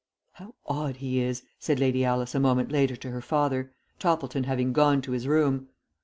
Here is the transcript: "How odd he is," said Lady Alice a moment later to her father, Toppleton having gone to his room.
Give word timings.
"How 0.31 0.55
odd 0.65 0.95
he 0.95 1.19
is," 1.19 1.43
said 1.59 1.79
Lady 1.79 2.03
Alice 2.03 2.33
a 2.33 2.39
moment 2.39 2.71
later 2.71 2.95
to 2.95 3.11
her 3.11 3.21
father, 3.21 3.71
Toppleton 3.99 4.45
having 4.45 4.73
gone 4.73 4.99
to 5.03 5.11
his 5.11 5.27
room. 5.27 5.67